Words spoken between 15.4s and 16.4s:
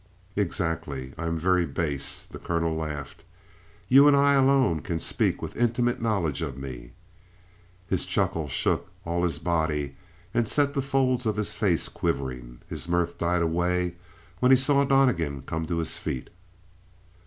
come to his feet.